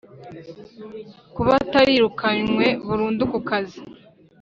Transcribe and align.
kuba 1.35 1.51
atarirukanwe 1.61 2.65
burundu 2.87 3.23
ku 3.31 3.39
kazi 3.49 3.79